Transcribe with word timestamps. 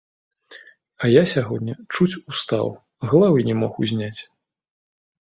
А 1.03 1.09
я 1.15 1.23
сягоння 1.33 1.75
чуць 1.93 2.19
устаў, 2.31 2.67
галавы 3.15 3.39
не 3.53 3.61
мог 3.63 3.71
узняць. 3.85 4.21